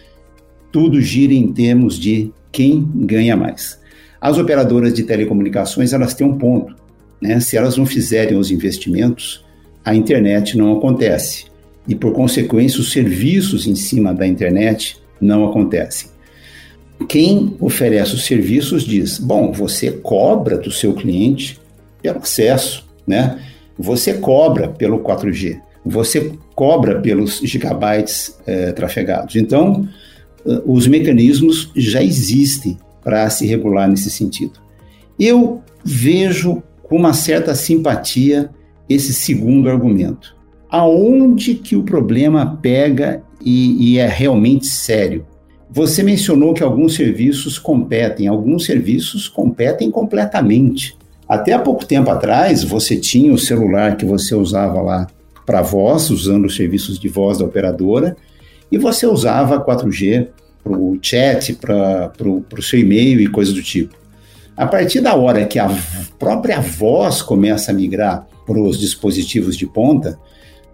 tudo 0.72 1.02
gira 1.02 1.34
em 1.34 1.52
termos 1.52 2.00
de 2.00 2.32
quem 2.52 2.88
ganha 2.96 3.36
mais. 3.36 3.80
As 4.20 4.38
operadoras 4.38 4.94
de 4.94 5.04
telecomunicações, 5.04 5.94
elas 5.94 6.14
têm 6.14 6.26
um 6.26 6.38
ponto, 6.38 6.76
né? 7.22 7.40
Se 7.40 7.58
elas 7.58 7.78
não 7.78 7.86
fizerem 7.86 8.38
os 8.38 8.50
investimentos, 8.50 9.46
a 9.84 9.94
internet 9.96 10.58
não 10.58 10.78
acontece. 10.78 11.46
E 11.88 11.96
por 11.96 12.14
consequência, 12.14 12.80
os 12.80 12.92
serviços 12.92 13.68
em 13.68 13.76
cima 13.76 14.14
da 14.14 14.26
internet 14.26 15.00
não 15.22 15.46
acontecem. 15.46 16.10
Quem 17.08 17.56
oferece 17.60 18.16
os 18.16 18.26
serviços 18.26 18.84
diz: 18.84 19.20
bom, 19.20 19.52
você 19.52 19.92
cobra 19.92 20.58
do 20.58 20.72
seu 20.72 20.94
cliente 20.94 21.60
pelo 22.02 22.20
acesso, 22.20 22.88
né? 23.06 23.40
Você 23.78 24.16
cobra 24.16 24.70
pelo 24.70 25.00
4G, 25.00 25.60
você 25.86 26.34
cobra 26.56 27.00
pelos 27.00 27.40
gigabytes 27.44 28.38
é, 28.46 28.72
trafegados. 28.72 29.36
Então, 29.36 29.88
eh, 30.46 30.62
os 30.66 30.88
mecanismos 30.88 31.72
já 31.76 32.02
existem 32.02 32.78
para 33.04 33.30
se 33.30 33.46
regular 33.46 33.88
nesse 33.88 34.10
sentido. 34.10 34.60
Eu 35.20 35.62
vejo 35.84 36.64
com 36.84 36.96
uma 36.96 37.14
certa 37.14 37.54
simpatia 37.54 38.50
esse 38.90 39.14
segundo 39.14 39.70
argumento. 39.70 40.36
Aonde 40.70 41.56
que 41.56 41.76
o 41.76 41.84
problema 41.84 42.58
pega 42.62 43.24
e, 43.44 43.94
e 43.94 43.98
é 43.98 44.08
realmente 44.08 44.66
sério? 44.66 45.26
Você 45.70 46.02
mencionou 46.02 46.54
que 46.54 46.64
alguns 46.64 46.96
serviços 46.96 47.60
competem, 47.60 48.28
alguns 48.28 48.66
serviços 48.66 49.28
competem 49.28 49.92
completamente. 49.92 50.97
Até 51.28 51.54
há 51.54 51.60
pouco 51.60 51.86
tempo 51.86 52.10
atrás, 52.10 52.64
você 52.64 52.96
tinha 52.96 53.34
o 53.34 53.38
celular 53.38 53.98
que 53.98 54.06
você 54.06 54.34
usava 54.34 54.82
lá 54.82 55.08
para 55.46 55.62
voz, 55.62 56.10
usando 56.10 56.46
os 56.46 56.56
serviços 56.56 57.00
de 57.00 57.08
voz 57.08 57.38
da 57.38 57.46
operadora, 57.46 58.16
e 58.72 58.78
você 58.78 59.06
usava 59.06 59.64
4G 59.64 60.28
para 60.64 60.78
o 60.78 60.98
chat, 61.02 61.54
para 61.54 62.12
o 62.28 62.62
seu 62.62 62.80
e-mail 62.80 63.20
e 63.22 63.28
coisas 63.28 63.54
do 63.54 63.64
tipo. 63.64 63.96
A 64.56 64.66
partir 64.66 65.02
da 65.02 65.16
hora 65.16 65.46
que 65.46 65.60
a 65.60 65.70
própria 66.18 66.60
voz 66.60 67.22
começa 67.22 67.72
a 67.72 67.74
migrar 67.74 68.26
para 68.46 68.60
os 68.60 68.80
dispositivos 68.80 69.56
de 69.56 69.68
ponta, 69.68 70.18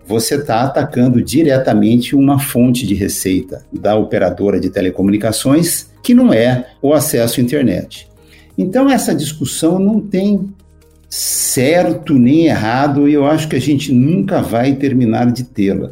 você 0.06 0.36
está 0.36 0.64
atacando 0.64 1.22
diretamente 1.22 2.16
uma 2.16 2.40
fonte 2.40 2.86
de 2.86 2.94
receita 2.94 3.66
da 3.72 3.96
operadora 3.96 4.60
de 4.60 4.70
telecomunicações, 4.70 5.92
que 6.02 6.14
não 6.14 6.34
é 6.34 6.68
o 6.82 6.94
acesso 6.94 7.40
à 7.40 7.44
internet. 7.44 8.08
Então, 8.58 8.90
essa 8.90 9.16
discussão 9.16 9.80
não 9.80 10.00
tem 10.00 10.50
certo 11.10 12.14
nem 12.16 12.48
errado 12.48 13.08
e 13.08 13.14
eu 13.14 13.26
acho 13.26 13.48
que 13.48 13.56
a 13.56 13.62
gente 13.62 13.94
nunca 13.94 14.42
vai 14.42 14.74
terminar 14.74 15.32
de 15.32 15.44
tê-la. 15.44 15.92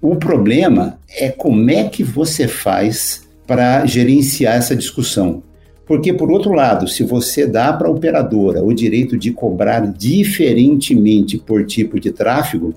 O 0.00 0.16
problema 0.16 0.98
é 1.08 1.28
como 1.28 1.70
é 1.70 1.84
que 1.84 2.02
você 2.02 2.48
faz 2.48 3.22
para 3.46 3.84
gerenciar 3.86 4.56
essa 4.56 4.74
discussão. 4.74 5.42
Porque, 5.86 6.12
por 6.12 6.30
outro 6.30 6.52
lado, 6.52 6.88
se 6.88 7.04
você 7.04 7.46
dá 7.46 7.72
para 7.72 7.88
a 7.88 7.90
operadora 7.90 8.64
o 8.64 8.72
direito 8.72 9.16
de 9.18 9.30
cobrar 9.30 9.80
diferentemente 9.86 11.36
por 11.36 11.66
tipo 11.66 12.00
de 12.00 12.10
tráfego, 12.10 12.72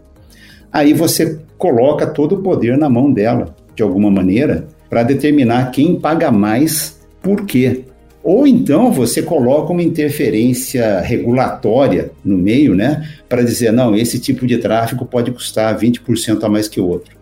aí 0.72 0.94
você 0.94 1.40
coloca 1.58 2.06
todo 2.06 2.36
o 2.36 2.42
poder 2.44 2.78
na 2.78 2.90
mão 2.90 3.12
dela, 3.12 3.56
de 3.74 3.82
alguma 3.82 4.12
maneira, 4.12 4.68
para 4.90 5.04
determinar 5.04 5.72
quem 5.72 6.00
paga 6.00 6.30
mais 6.32 7.00
por 7.22 7.46
quê. 7.46 7.86
Ou 8.26 8.48
então 8.48 8.92
você 8.92 9.22
coloca 9.22 9.72
uma 9.72 9.84
interferência 9.84 11.00
regulatória 11.00 12.12
no 12.24 12.36
meio, 12.36 12.74
né, 12.74 13.08
para 13.30 13.44
dizer, 13.44 13.72
não, 13.72 13.96
esse 13.96 14.20
tipo 14.20 14.48
de 14.48 14.58
tráfego 14.58 15.06
pode 15.06 15.30
custar 15.30 15.78
20% 15.78 16.44
a 16.44 16.50
mais 16.50 16.68
que 16.68 16.82
o 16.82 16.88
outro. 16.88 17.16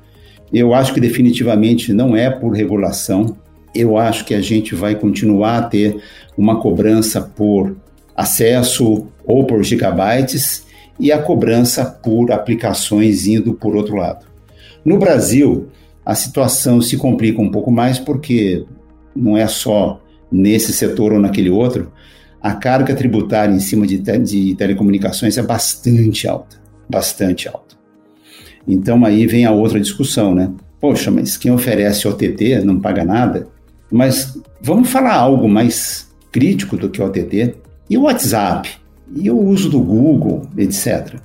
Eu 0.54 0.74
acho 0.74 0.94
que 0.94 1.02
definitivamente 1.02 1.92
não 1.92 2.16
é 2.16 2.30
por 2.30 2.54
regulação. 2.54 3.36
Eu 3.76 3.98
acho 3.98 4.24
que 4.24 4.34
a 4.34 4.40
gente 4.40 4.74
vai 4.76 4.96
continuar 4.96 5.58
a 5.58 5.64
ter 5.64 5.98
uma 6.38 6.62
cobrança 6.62 7.20
por 7.20 7.76
acesso 8.16 9.06
ou 9.26 9.46
por 9.46 9.62
gigabytes 9.62 10.66
e 10.98 11.12
a 11.12 11.22
cobrança 11.22 11.84
por 11.84 12.32
aplicações 12.32 13.28
indo 13.28 13.54
por 13.54 13.76
outro 13.76 13.98
lado. 13.98 14.26
No 14.86 14.98
Brasil, 14.98 15.68
a 16.06 16.16
situação 16.16 16.82
se 16.82 16.96
complica 16.96 17.42
um 17.42 17.52
pouco 17.52 17.70
mais 17.70 18.00
porque 18.00 18.64
não 19.14 19.36
é 19.36 19.48
só 19.48 20.00
nesse 20.34 20.74
setor 20.74 21.14
ou 21.14 21.20
naquele 21.20 21.50
outro, 21.50 21.92
a 22.42 22.54
carga 22.54 22.96
tributária 22.96 23.54
em 23.54 23.60
cima 23.60 23.86
de, 23.86 24.00
te 24.00 24.18
de 24.18 24.56
telecomunicações 24.56 25.38
é 25.38 25.44
bastante 25.44 26.28
alta, 26.28 26.58
bastante 26.90 27.48
alta. 27.48 27.76
Então 28.68 29.06
aí 29.06 29.28
vem 29.28 29.46
a 29.46 29.52
outra 29.52 29.80
discussão, 29.80 30.34
né? 30.34 30.52
Poxa, 30.82 31.12
mas 31.12 31.38
quem 31.38 31.52
oferece 31.52 32.08
OTT 32.08 32.62
não 32.66 32.80
paga 32.80 33.06
nada? 33.06 33.48
Mas 33.90 34.38
vamos 34.62 34.90
falar 34.90 35.14
algo 35.14 35.48
mais 35.48 36.10
crítico 36.32 36.76
do 36.76 36.90
que 36.90 37.02
o 37.02 37.06
OTT? 37.06 37.56
E 37.90 37.98
o 37.98 38.02
WhatsApp? 38.02 38.70
E 39.16 39.30
o 39.30 39.40
uso 39.40 39.70
do 39.70 39.80
Google, 39.80 40.42
etc. 40.58 41.16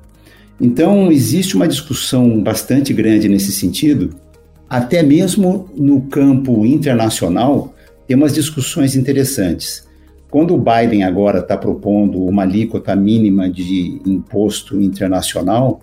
Então 0.61 1.11
existe 1.11 1.57
uma 1.57 1.67
discussão 1.67 2.43
bastante 2.43 2.93
grande 2.93 3.29
nesse 3.29 3.53
sentido, 3.53 4.15
até 4.69 5.03
mesmo 5.03 5.69
no 5.77 6.03
campo 6.03 6.67
internacional, 6.67 7.75
tem 8.09 8.17
umas 8.17 8.33
discussões 8.33 8.97
interessantes. 8.97 9.87
Quando 10.31 10.55
o 10.55 10.59
Biden 10.59 11.05
agora 11.05 11.41
está 11.41 11.59
propondo 11.59 12.25
uma 12.25 12.43
alíquota 12.43 12.97
mínima 12.97 13.50
de 13.50 14.00
imposto 14.07 14.81
internacional, 14.81 15.81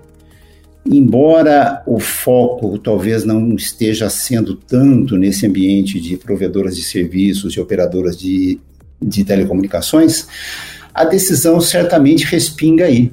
embora 0.86 1.84
o 1.86 2.00
foco 2.00 2.78
talvez 2.80 3.24
não 3.24 3.56
esteja 3.56 4.10
sendo 4.10 4.56
tanto 4.56 5.18
nesse 5.18 5.46
ambiente 5.46 6.00
de 6.00 6.18
provedoras 6.18 6.76
de 6.76 6.82
serviços 6.84 7.54
e 7.54 7.60
operadoras 7.60 8.18
de, 8.18 8.60
de 9.00 9.24
telecomunicações, 9.24 10.28
a 10.94 11.06
decisão 11.06 11.62
certamente 11.62 12.26
respinga 12.26 12.86
aí, 12.86 13.12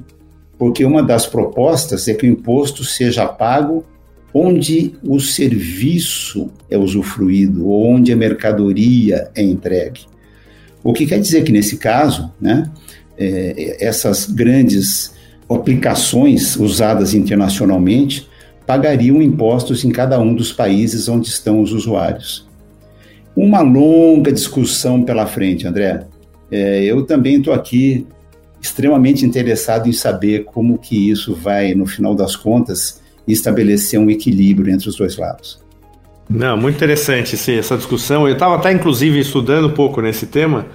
porque 0.57 0.83
uma 0.85 1.03
das 1.03 1.27
propostas 1.27 2.07
é 2.07 2.15
que 2.15 2.25
o 2.25 2.29
imposto 2.29 2.83
seja 2.83 3.27
pago 3.27 3.85
onde 4.33 4.95
o 5.03 5.19
serviço 5.19 6.49
é 6.69 6.77
usufruído, 6.77 7.67
ou 7.67 7.85
onde 7.87 8.11
a 8.11 8.15
mercadoria 8.15 9.29
é 9.35 9.43
entregue. 9.43 10.01
O 10.83 10.91
que 10.91 11.05
quer 11.05 11.19
dizer 11.19 11.43
que, 11.43 11.51
nesse 11.51 11.77
caso, 11.77 12.31
né, 12.41 12.69
é, 13.17 13.77
essas 13.85 14.25
grandes 14.25 15.13
aplicações 15.49 16.55
usadas 16.55 17.13
internacionalmente 17.13 18.27
pagariam 18.65 19.21
impostos 19.21 19.83
em 19.83 19.91
cada 19.91 20.19
um 20.19 20.33
dos 20.33 20.51
países 20.51 21.07
onde 21.07 21.27
estão 21.27 21.61
os 21.61 21.71
usuários. 21.71 22.47
Uma 23.35 23.61
longa 23.61 24.31
discussão 24.31 25.03
pela 25.03 25.27
frente, 25.27 25.67
André. 25.67 26.05
É, 26.51 26.83
eu 26.83 27.05
também 27.05 27.37
estou 27.37 27.53
aqui 27.53 28.05
extremamente 28.61 29.25
interessado 29.25 29.89
em 29.89 29.93
saber 29.93 30.45
como 30.45 30.77
que 30.77 31.09
isso 31.09 31.35
vai, 31.35 31.73
no 31.73 31.85
final 31.85 32.15
das 32.15 32.35
contas, 32.35 33.01
e 33.27 33.33
estabelecer 33.33 33.99
um 33.99 34.09
equilíbrio 34.09 34.73
entre 34.73 34.89
os 34.89 34.95
dois 34.95 35.17
lados. 35.17 35.63
Não, 36.29 36.57
muito 36.57 36.75
interessante 36.75 37.35
esse, 37.35 37.57
essa 37.57 37.75
discussão. 37.75 38.27
Eu 38.27 38.33
estava 38.33 38.55
até, 38.55 38.71
inclusive, 38.71 39.19
estudando 39.19 39.67
um 39.67 39.73
pouco 39.73 40.01
nesse 40.01 40.25
tema, 40.25 40.65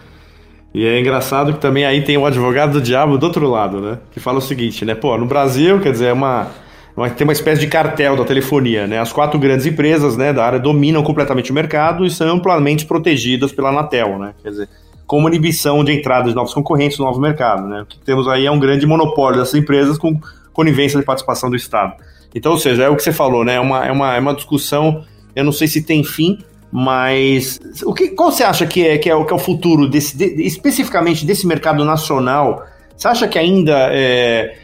e 0.74 0.84
é 0.84 1.00
engraçado 1.00 1.54
que 1.54 1.60
também 1.60 1.84
aí 1.84 2.02
tem 2.02 2.16
o 2.16 2.26
advogado 2.26 2.72
do 2.72 2.80
diabo 2.80 3.16
do 3.16 3.24
outro 3.24 3.48
lado, 3.48 3.80
né? 3.80 3.98
Que 4.12 4.20
fala 4.20 4.38
o 4.38 4.42
seguinte, 4.42 4.84
né? 4.84 4.94
Pô, 4.94 5.16
no 5.16 5.26
Brasil, 5.26 5.80
quer 5.80 5.92
dizer, 5.92 6.06
é 6.06 6.12
uma, 6.12 6.48
uma, 6.94 7.08
tem 7.08 7.26
uma 7.26 7.32
espécie 7.32 7.60
de 7.60 7.66
cartel 7.66 8.16
da 8.16 8.24
telefonia, 8.24 8.86
né? 8.86 8.98
As 8.98 9.10
quatro 9.10 9.38
grandes 9.38 9.64
empresas 9.64 10.16
né, 10.16 10.32
da 10.32 10.44
área 10.44 10.58
dominam 10.58 11.02
completamente 11.02 11.50
o 11.50 11.54
mercado 11.54 12.04
e 12.04 12.10
são 12.10 12.28
amplamente 12.28 12.84
protegidas 12.84 13.50
pela 13.50 13.70
Anatel, 13.70 14.18
né? 14.18 14.34
Quer 14.42 14.50
dizer, 14.50 14.68
como 15.06 15.26
inibição 15.26 15.82
de 15.82 15.92
entrada 15.92 16.28
de 16.28 16.34
novos 16.34 16.52
concorrentes 16.52 16.98
no 16.98 17.06
novo 17.06 17.18
mercado, 17.18 17.66
né? 17.66 17.80
O 17.82 17.86
que 17.86 17.98
temos 18.00 18.28
aí 18.28 18.44
é 18.44 18.50
um 18.50 18.58
grande 18.58 18.86
monopólio 18.86 19.40
dessas 19.40 19.54
empresas 19.54 19.96
com 19.96 20.20
conivência 20.52 21.00
de 21.00 21.04
participação 21.04 21.48
do 21.48 21.56
Estado. 21.56 21.94
Então, 22.35 22.52
ou 22.52 22.58
seja, 22.58 22.85
é 22.85 22.88
o 22.88 22.97
que 22.97 23.02
você 23.02 23.12
falou, 23.12 23.44
né? 23.44 23.54
É 23.54 23.61
uma, 23.61 23.87
é 23.87 23.92
uma, 23.92 24.16
é 24.16 24.20
uma 24.20 24.35
discussão, 24.35 25.04
eu 25.35 25.44
não 25.44 25.52
sei 25.52 25.66
se 25.66 25.82
tem 25.82 26.04
fim, 26.04 26.38
mas 26.70 27.58
o 27.85 27.94
que, 27.94 28.08
qual 28.08 28.30
você 28.30 28.44
acha 28.44 28.66
que 28.66 28.87
é, 28.87 28.99
que 28.99 29.11
é, 29.11 29.25
que 29.25 29.32
é 29.32 29.37
o 29.37 29.38
futuro 29.38 29.88
desse, 29.88 30.16
de, 30.16 30.42
especificamente 30.42 31.25
desse 31.25 31.47
mercado 31.47 31.85
nacional? 31.85 32.64
Você 32.97 33.08
acha 33.08 33.28
que 33.28 33.38
ainda 33.38 33.88
é, 33.92 34.56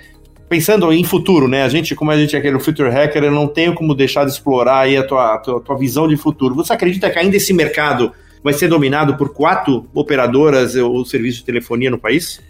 pensando 0.49 0.93
em 0.93 1.03
futuro, 1.03 1.49
né? 1.49 1.63
A 1.63 1.69
gente, 1.69 1.95
como 1.95 2.11
a 2.11 2.17
gente 2.17 2.37
é 2.37 2.39
aquele 2.39 2.61
future 2.61 2.91
hacker, 2.91 3.25
eu 3.25 3.33
não 3.33 3.47
tenho 3.47 3.75
como 3.75 3.95
deixar 3.95 4.25
de 4.25 4.33
explorar 4.33 4.81
aí 4.81 4.97
a 4.97 5.07
tua, 5.07 5.39
tua, 5.39 5.61
tua 5.61 5.79
visão 5.79 6.07
de 6.07 6.17
futuro. 6.17 6.55
Você 6.55 6.73
acredita 6.73 7.11
que 7.11 7.19
ainda 7.19 7.37
esse 7.37 7.53
mercado 7.53 8.13
vai 8.43 8.53
ser 8.53 8.69
dominado 8.69 9.17
por 9.17 9.33
quatro 9.33 9.87
operadoras 9.95 10.75
ou 10.77 11.05
serviços 11.05 11.39
de 11.39 11.45
telefonia 11.45 11.91
no 11.91 11.99
país? 11.99 12.41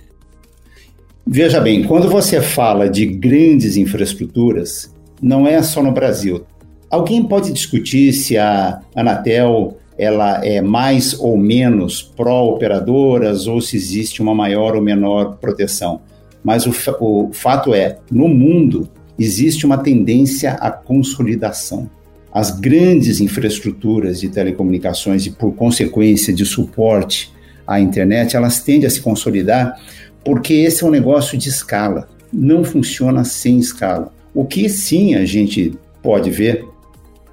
Veja 1.26 1.60
bem, 1.60 1.84
quando 1.84 2.08
você 2.08 2.42
fala 2.42 2.88
de 2.88 3.06
grandes 3.06 3.76
infraestruturas, 3.76 4.93
não 5.20 5.46
é 5.46 5.62
só 5.62 5.82
no 5.82 5.92
Brasil. 5.92 6.44
Alguém 6.90 7.22
pode 7.22 7.52
discutir 7.52 8.12
se 8.12 8.36
a 8.38 8.80
Anatel 8.94 9.76
ela 9.96 10.44
é 10.44 10.60
mais 10.60 11.18
ou 11.18 11.36
menos 11.36 12.02
pró-operadoras 12.02 13.46
ou 13.46 13.60
se 13.60 13.76
existe 13.76 14.20
uma 14.20 14.34
maior 14.34 14.74
ou 14.74 14.82
menor 14.82 15.36
proteção. 15.36 16.00
Mas 16.42 16.66
o, 16.66 16.72
o 17.00 17.30
fato 17.32 17.74
é, 17.74 17.98
no 18.10 18.28
mundo 18.28 18.88
existe 19.18 19.64
uma 19.64 19.78
tendência 19.78 20.52
à 20.54 20.70
consolidação. 20.70 21.88
As 22.32 22.50
grandes 22.50 23.20
infraestruturas 23.20 24.20
de 24.20 24.28
telecomunicações 24.28 25.24
e, 25.24 25.30
por 25.30 25.54
consequência, 25.54 26.34
de 26.34 26.44
suporte 26.44 27.32
à 27.64 27.80
internet, 27.80 28.36
elas 28.36 28.60
tendem 28.60 28.86
a 28.86 28.90
se 28.90 29.00
consolidar 29.00 29.80
porque 30.24 30.54
esse 30.54 30.82
é 30.82 30.86
um 30.86 30.90
negócio 30.90 31.38
de 31.38 31.48
escala. 31.48 32.08
Não 32.32 32.64
funciona 32.64 33.24
sem 33.24 33.58
escala. 33.58 34.12
O 34.34 34.44
que 34.44 34.68
sim 34.68 35.14
a 35.14 35.24
gente 35.24 35.72
pode 36.02 36.28
ver, 36.28 36.64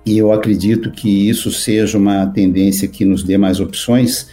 e 0.05 0.17
eu 0.17 0.31
acredito 0.31 0.91
que 0.91 1.27
isso 1.27 1.51
seja 1.51 1.97
uma 1.97 2.27
tendência 2.27 2.87
que 2.87 3.03
nos 3.03 3.23
dê 3.23 3.37
mais 3.37 3.59
opções, 3.59 4.27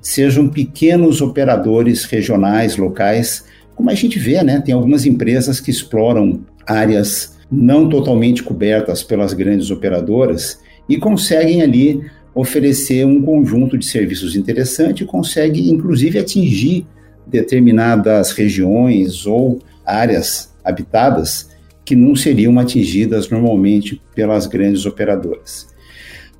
sejam 0.00 0.48
pequenos 0.48 1.20
operadores 1.20 2.04
regionais, 2.04 2.76
locais, 2.76 3.44
como 3.74 3.90
a 3.90 3.94
gente 3.94 4.18
vê, 4.18 4.42
né? 4.42 4.60
Tem 4.60 4.74
algumas 4.74 5.04
empresas 5.06 5.60
que 5.60 5.70
exploram 5.70 6.40
áreas 6.66 7.36
não 7.50 7.88
totalmente 7.88 8.42
cobertas 8.42 9.02
pelas 9.02 9.32
grandes 9.32 9.70
operadoras 9.70 10.58
e 10.88 10.96
conseguem 10.96 11.62
ali 11.62 12.02
oferecer 12.34 13.06
um 13.06 13.22
conjunto 13.22 13.76
de 13.76 13.86
serviços 13.86 14.36
interessante 14.36 15.04
consegue 15.04 15.70
inclusive 15.70 16.18
atingir 16.18 16.86
determinadas 17.26 18.32
regiões 18.32 19.26
ou 19.26 19.60
áreas 19.84 20.54
habitadas 20.62 21.48
que 21.88 21.96
não 21.96 22.14
seriam 22.14 22.58
atingidas 22.58 23.30
normalmente 23.30 23.98
pelas 24.14 24.46
grandes 24.46 24.84
operadoras. 24.84 25.68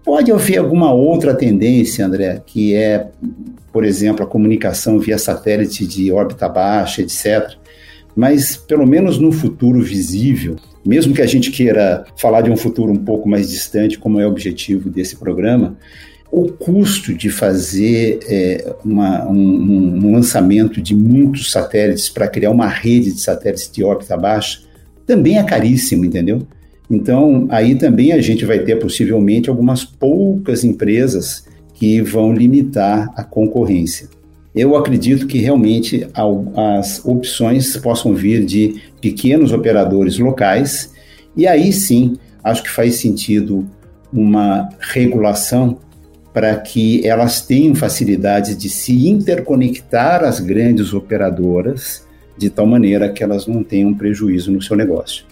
Pode 0.04 0.30
haver 0.30 0.58
alguma 0.58 0.92
outra 0.92 1.34
tendência, 1.34 2.04
André, 2.04 2.42
que 2.44 2.74
é, 2.74 3.06
por 3.72 3.82
exemplo, 3.82 4.22
a 4.22 4.28
comunicação 4.28 4.98
via 4.98 5.16
satélite 5.16 5.86
de 5.86 6.12
órbita 6.12 6.50
baixa, 6.50 7.00
etc. 7.00 7.54
Mas, 8.14 8.58
pelo 8.58 8.86
menos 8.86 9.18
no 9.18 9.32
futuro 9.32 9.80
visível, 9.80 10.56
mesmo 10.84 11.14
que 11.14 11.22
a 11.22 11.26
gente 11.26 11.50
queira 11.50 12.04
falar 12.14 12.42
de 12.42 12.50
um 12.50 12.56
futuro 12.56 12.92
um 12.92 13.02
pouco 13.02 13.26
mais 13.26 13.48
distante, 13.48 13.98
como 13.98 14.20
é 14.20 14.26
o 14.26 14.30
objetivo 14.30 14.90
desse 14.90 15.16
programa, 15.16 15.78
o 16.30 16.46
custo 16.52 17.14
de 17.14 17.30
fazer 17.30 18.20
é, 18.28 18.74
uma, 18.84 19.26
um, 19.26 20.04
um 20.04 20.12
lançamento 20.12 20.82
de 20.82 20.94
muitos 20.94 21.50
satélites 21.50 22.10
para 22.10 22.28
criar 22.28 22.50
uma 22.50 22.68
rede 22.68 23.14
de 23.14 23.20
satélites 23.20 23.70
de 23.72 23.82
órbita 23.82 24.14
baixa 24.14 24.67
também 25.08 25.38
é 25.38 25.42
caríssimo, 25.42 26.04
entendeu? 26.04 26.46
Então, 26.90 27.46
aí 27.50 27.74
também 27.74 28.12
a 28.12 28.20
gente 28.20 28.44
vai 28.44 28.58
ter 28.58 28.76
possivelmente 28.76 29.48
algumas 29.48 29.84
poucas 29.84 30.64
empresas 30.64 31.46
que 31.74 32.02
vão 32.02 32.32
limitar 32.32 33.10
a 33.16 33.24
concorrência. 33.24 34.08
Eu 34.54 34.76
acredito 34.76 35.26
que 35.26 35.38
realmente 35.38 36.06
as 36.54 37.04
opções 37.04 37.76
possam 37.78 38.14
vir 38.14 38.44
de 38.44 38.82
pequenos 39.00 39.52
operadores 39.52 40.18
locais, 40.18 40.92
e 41.34 41.46
aí 41.46 41.72
sim 41.72 42.16
acho 42.44 42.62
que 42.62 42.70
faz 42.70 42.96
sentido 42.96 43.66
uma 44.12 44.68
regulação 44.78 45.78
para 46.34 46.54
que 46.56 47.06
elas 47.06 47.40
tenham 47.40 47.74
facilidade 47.74 48.54
de 48.54 48.68
se 48.68 49.08
interconectar 49.08 50.22
às 50.22 50.38
grandes 50.40 50.92
operadoras, 50.92 52.06
de 52.38 52.48
tal 52.48 52.66
maneira 52.66 53.08
que 53.08 53.22
elas 53.22 53.46
não 53.46 53.62
tenham 53.62 53.92
prejuízo 53.92 54.52
no 54.52 54.62
seu 54.62 54.76
negócio. 54.76 55.24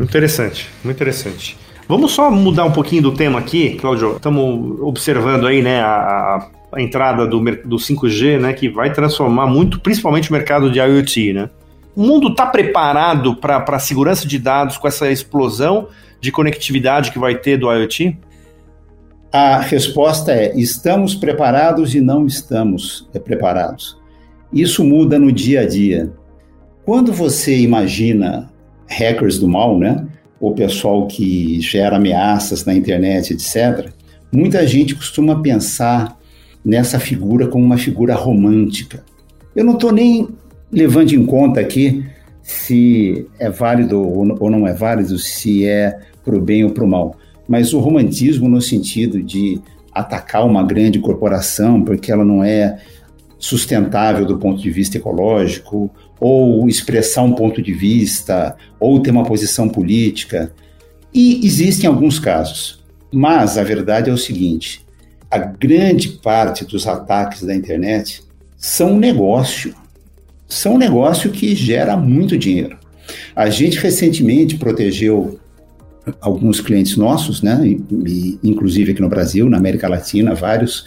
Interessante, 0.00 0.68
muito 0.84 0.96
interessante. 0.96 1.58
Vamos 1.88 2.12
só 2.12 2.30
mudar 2.30 2.64
um 2.64 2.72
pouquinho 2.72 3.02
do 3.02 3.12
tema 3.12 3.38
aqui, 3.38 3.74
Claudio. 3.74 4.16
Estamos 4.16 4.80
observando 4.80 5.46
aí, 5.46 5.62
né, 5.62 5.80
a, 5.80 6.48
a 6.72 6.80
entrada 6.80 7.26
do, 7.26 7.40
do 7.40 7.76
5G, 7.76 8.38
né, 8.38 8.52
que 8.52 8.68
vai 8.68 8.92
transformar 8.92 9.46
muito, 9.46 9.80
principalmente 9.80 10.30
o 10.30 10.32
mercado 10.32 10.70
de 10.70 10.78
IoT, 10.78 11.32
né? 11.32 11.50
O 11.94 12.02
mundo 12.02 12.28
está 12.28 12.46
preparado 12.46 13.36
para 13.36 13.62
a 13.66 13.78
segurança 13.78 14.26
de 14.26 14.38
dados 14.38 14.78
com 14.78 14.88
essa 14.88 15.10
explosão 15.10 15.88
de 16.20 16.32
conectividade 16.32 17.12
que 17.12 17.18
vai 17.18 17.34
ter 17.34 17.58
do 17.58 17.70
IoT? 17.70 18.16
A 19.30 19.58
resposta 19.58 20.32
é: 20.32 20.54
estamos 20.58 21.14
preparados 21.14 21.94
e 21.94 22.00
não 22.00 22.26
estamos 22.26 23.08
é, 23.12 23.18
preparados. 23.18 23.98
Isso 24.52 24.84
muda 24.84 25.18
no 25.18 25.32
dia 25.32 25.60
a 25.60 25.66
dia. 25.66 26.12
Quando 26.84 27.12
você 27.12 27.58
imagina 27.58 28.50
hackers 28.86 29.38
do 29.38 29.48
mal, 29.48 29.78
né? 29.78 30.06
O 30.40 30.52
pessoal 30.52 31.06
que 31.06 31.60
gera 31.60 31.96
ameaças 31.96 32.64
na 32.64 32.74
internet, 32.74 33.32
etc. 33.32 33.90
Muita 34.32 34.66
gente 34.66 34.94
costuma 34.94 35.40
pensar 35.40 36.18
nessa 36.64 36.98
figura 36.98 37.46
como 37.46 37.64
uma 37.64 37.78
figura 37.78 38.14
romântica. 38.14 39.04
Eu 39.54 39.64
não 39.64 39.74
estou 39.74 39.92
nem 39.92 40.28
levando 40.70 41.12
em 41.12 41.24
conta 41.24 41.60
aqui 41.60 42.04
se 42.42 43.26
é 43.38 43.48
válido 43.48 44.00
ou 44.00 44.50
não 44.50 44.66
é 44.66 44.72
válido, 44.72 45.18
se 45.18 45.64
é 45.64 45.98
para 46.24 46.36
o 46.36 46.40
bem 46.40 46.64
ou 46.64 46.70
para 46.70 46.84
o 46.84 46.88
mal, 46.88 47.16
mas 47.48 47.72
o 47.72 47.78
romantismo 47.78 48.48
no 48.48 48.60
sentido 48.60 49.22
de 49.22 49.60
atacar 49.92 50.46
uma 50.46 50.62
grande 50.62 50.98
corporação 50.98 51.82
porque 51.82 52.10
ela 52.10 52.24
não 52.24 52.42
é 52.42 52.78
sustentável 53.42 54.24
do 54.24 54.38
ponto 54.38 54.62
de 54.62 54.70
vista 54.70 54.96
ecológico, 54.96 55.90
ou 56.20 56.68
expressar 56.68 57.22
um 57.22 57.32
ponto 57.32 57.60
de 57.60 57.72
vista, 57.72 58.56
ou 58.78 59.00
ter 59.00 59.10
uma 59.10 59.24
posição 59.24 59.68
política. 59.68 60.52
E 61.12 61.44
existem 61.44 61.88
alguns 61.88 62.20
casos, 62.20 62.82
mas 63.12 63.58
a 63.58 63.64
verdade 63.64 64.08
é 64.08 64.12
o 64.12 64.18
seguinte: 64.18 64.86
a 65.28 65.38
grande 65.38 66.08
parte 66.08 66.64
dos 66.64 66.86
ataques 66.86 67.42
da 67.42 67.54
internet 67.54 68.22
são 68.56 68.92
um 68.92 68.98
negócio 68.98 69.74
são 70.48 70.74
um 70.74 70.78
negócio 70.78 71.30
que 71.30 71.54
gera 71.54 71.96
muito 71.96 72.36
dinheiro. 72.36 72.76
A 73.34 73.48
gente 73.48 73.78
recentemente 73.78 74.58
protegeu 74.58 75.40
alguns 76.20 76.60
clientes 76.60 76.96
nossos, 76.96 77.40
né, 77.40 77.58
e, 77.64 78.38
inclusive 78.44 78.92
aqui 78.92 79.00
no 79.00 79.08
Brasil, 79.08 79.48
na 79.48 79.56
América 79.56 79.88
Latina, 79.88 80.34
vários, 80.34 80.84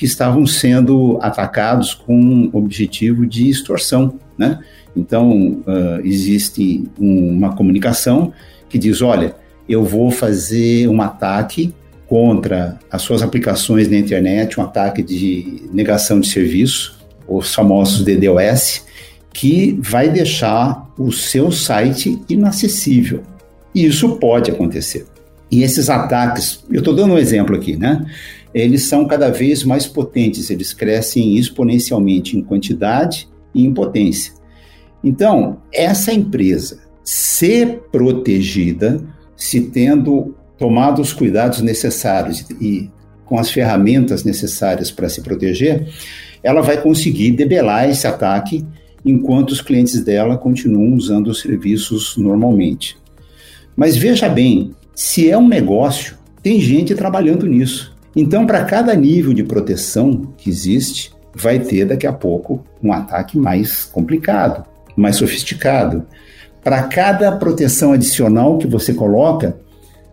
que 0.00 0.06
estavam 0.06 0.46
sendo 0.46 1.18
atacados 1.20 1.92
com 1.92 2.48
objetivo 2.54 3.26
de 3.26 3.50
extorsão, 3.50 4.14
né? 4.38 4.58
Então, 4.96 5.62
uh, 5.66 6.00
existe 6.02 6.84
um, 6.98 7.28
uma 7.36 7.54
comunicação 7.54 8.32
que 8.66 8.78
diz, 8.78 9.02
olha, 9.02 9.36
eu 9.68 9.84
vou 9.84 10.10
fazer 10.10 10.88
um 10.88 11.02
ataque 11.02 11.74
contra 12.08 12.78
as 12.90 13.02
suas 13.02 13.20
aplicações 13.20 13.90
na 13.90 13.98
internet, 13.98 14.58
um 14.58 14.62
ataque 14.62 15.02
de 15.02 15.64
negação 15.70 16.18
de 16.18 16.28
serviço, 16.30 16.98
os 17.28 17.54
famosos 17.54 18.02
DDoS, 18.02 18.86
que 19.34 19.78
vai 19.82 20.08
deixar 20.08 20.90
o 20.96 21.12
seu 21.12 21.52
site 21.52 22.18
inacessível. 22.26 23.22
E 23.74 23.84
isso 23.84 24.16
pode 24.16 24.50
acontecer. 24.50 25.04
E 25.50 25.62
esses 25.62 25.90
ataques, 25.90 26.64
eu 26.70 26.78
estou 26.78 26.94
dando 26.94 27.14
um 27.14 27.18
exemplo 27.18 27.56
aqui, 27.56 27.76
né? 27.76 28.04
Eles 28.54 28.84
são 28.86 29.06
cada 29.06 29.30
vez 29.30 29.64
mais 29.64 29.86
potentes, 29.86 30.50
eles 30.50 30.72
crescem 30.72 31.36
exponencialmente 31.36 32.36
em 32.36 32.42
quantidade 32.42 33.28
e 33.54 33.64
em 33.64 33.72
potência. 33.72 34.32
Então, 35.02 35.58
essa 35.72 36.12
empresa 36.12 36.78
ser 37.02 37.80
protegida, 37.90 39.00
se 39.36 39.60
tendo 39.62 40.34
tomado 40.58 41.00
os 41.00 41.12
cuidados 41.12 41.60
necessários 41.62 42.44
e 42.60 42.90
com 43.24 43.38
as 43.38 43.50
ferramentas 43.50 44.24
necessárias 44.24 44.90
para 44.90 45.08
se 45.08 45.22
proteger, 45.22 45.88
ela 46.42 46.60
vai 46.60 46.80
conseguir 46.80 47.32
debelar 47.32 47.88
esse 47.88 48.06
ataque 48.06 48.66
enquanto 49.04 49.50
os 49.50 49.60
clientes 49.60 50.00
dela 50.02 50.36
continuam 50.36 50.94
usando 50.94 51.28
os 51.28 51.40
serviços 51.40 52.16
normalmente. 52.16 52.98
Mas 53.76 53.96
veja 53.96 54.28
bem, 54.28 54.74
se 55.00 55.30
é 55.30 55.38
um 55.38 55.48
negócio, 55.48 56.18
tem 56.42 56.60
gente 56.60 56.94
trabalhando 56.94 57.46
nisso. 57.46 57.96
Então, 58.14 58.46
para 58.46 58.66
cada 58.66 58.94
nível 58.94 59.32
de 59.32 59.42
proteção 59.42 60.34
que 60.36 60.50
existe, 60.50 61.10
vai 61.34 61.58
ter 61.58 61.86
daqui 61.86 62.06
a 62.06 62.12
pouco 62.12 62.62
um 62.82 62.92
ataque 62.92 63.38
mais 63.38 63.86
complicado, 63.86 64.62
mais 64.94 65.16
sofisticado. 65.16 66.04
Para 66.62 66.82
cada 66.82 67.32
proteção 67.32 67.94
adicional 67.94 68.58
que 68.58 68.66
você 68.66 68.92
coloca, 68.92 69.56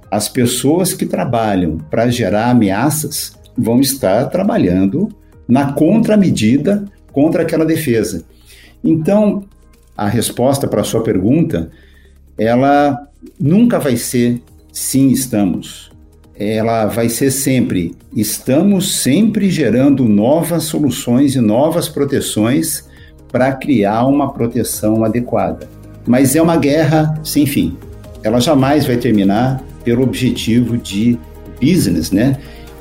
as 0.09 0.29
pessoas 0.29 0.93
que 0.93 1.05
trabalham 1.05 1.79
para 1.91 2.09
gerar 2.09 2.49
ameaças 2.49 3.33
vão 3.57 3.81
estar 3.81 4.27
trabalhando 4.27 5.09
na 5.45 5.73
contramedida 5.73 6.85
contra 7.11 7.41
aquela 7.41 7.65
defesa. 7.65 8.23
Então, 8.81 9.43
a 9.97 10.07
resposta 10.07 10.65
para 10.65 10.79
a 10.79 10.85
sua 10.85 11.03
pergunta, 11.03 11.69
ela 12.37 13.05
nunca 13.37 13.79
vai 13.79 13.97
ser 13.97 14.41
sim, 14.77 15.09
estamos. 15.09 15.91
Ela 16.35 16.85
vai 16.85 17.09
ser 17.09 17.31
sempre 17.31 17.95
estamos 18.15 18.95
sempre 18.95 19.49
gerando 19.49 20.05
novas 20.05 20.63
soluções 20.63 21.35
e 21.35 21.39
novas 21.39 21.87
proteções 21.87 22.85
para 23.31 23.51
criar 23.53 24.05
uma 24.05 24.33
proteção 24.33 25.03
adequada. 25.03 25.67
Mas 26.05 26.35
é 26.35 26.41
uma 26.41 26.57
guerra 26.57 27.19
sem 27.23 27.45
fim. 27.45 27.77
Ela 28.23 28.39
jamais 28.39 28.85
vai 28.85 28.97
terminar 28.97 29.61
pelo 29.83 30.03
objetivo 30.03 30.77
de 30.77 31.19
business, 31.61 32.11
né? 32.11 32.37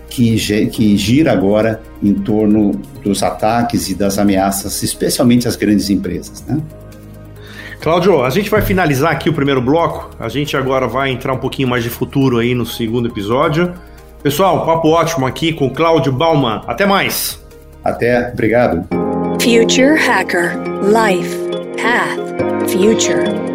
Que, 0.09 0.37
que 0.69 0.97
gira 0.97 1.33
agora 1.33 1.83
em 2.03 2.15
torno 2.15 2.73
dos 3.03 3.23
ataques 3.23 3.91
e 3.91 3.95
das 3.95 4.19
ameaças, 4.19 4.83
especialmente 4.83 5.49
as 5.49 5.57
grandes 5.57 5.91
empresas. 5.91 6.43
Né? 6.47 6.59
Cláudio, 7.81 8.25
a 8.25 8.31
gente 8.31 8.51
vai 8.51 8.63
finalizar 8.63 9.13
aqui 9.13 9.29
o 9.29 9.33
primeiro 9.33 9.61
bloco. 9.61 10.11
A 10.19 10.29
gente 10.29 10.57
agora 10.57 10.87
vai 10.89 11.11
entrar 11.11 11.33
um 11.33 11.39
pouquinho 11.39 11.69
mais 11.69 11.85
de 11.85 11.91
futuro 11.91 12.39
aí 12.39 12.55
no 12.55 12.67
segundo 12.67 13.09
episódio. 13.09 13.73
Pessoal, 14.23 14.67
papo 14.67 14.89
ótimo 14.89 15.27
aqui 15.27 15.53
com 15.53 15.71
Cláudio 15.71 16.11
Bauman. 16.11 16.63
Até 16.67 16.85
mais. 16.85 17.41
Até, 17.85 18.31
obrigado. 18.33 18.85
Future 19.41 19.97
Hacker 19.97 20.59
Life 20.83 21.37
Path 21.77 22.71
Future 22.71 23.46